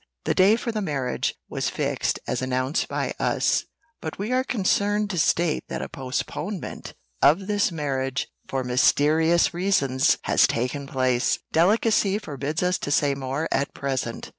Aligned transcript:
The 0.25 0.33
day 0.33 0.55
for 0.55 0.71
the 0.71 0.81
marriage 0.81 1.35
was 1.47 1.69
fixed 1.69 2.17
as 2.27 2.41
announced 2.41 2.87
by 2.87 3.13
us 3.19 3.65
But 4.01 4.17
we 4.17 4.31
are 4.31 4.43
concerned 4.43 5.11
to 5.11 5.19
state 5.19 5.63
that 5.69 5.83
a 5.83 5.89
postponement 5.89 6.95
of 7.21 7.45
this 7.45 7.71
marriage 7.71 8.27
for 8.47 8.63
mysterious 8.63 9.53
reasons 9.53 10.17
has 10.23 10.47
taken 10.47 10.87
place. 10.87 11.37
Delicacy 11.51 12.17
forbids 12.17 12.63
us 12.63 12.79
to 12.79 12.89
say 12.89 13.13
more 13.13 13.47
at 13.51 13.75
present." 13.75 14.29